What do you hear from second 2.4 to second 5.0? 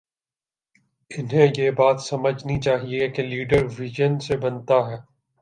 چاہیے کہ leader vision سے بنتا ہے۔